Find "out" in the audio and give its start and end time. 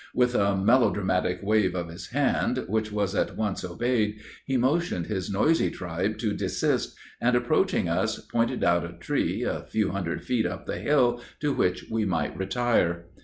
8.63-8.83